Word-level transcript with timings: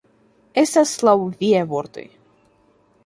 Estas 0.61 0.93
laŭ 1.09 1.13
viaj 1.43 1.61
vortoj. 1.75 2.07